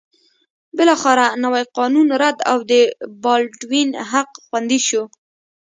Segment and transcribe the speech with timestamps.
[0.77, 2.73] بالاخره نوی قانون رد او د
[3.23, 5.03] بالډوین حق خوندي شو.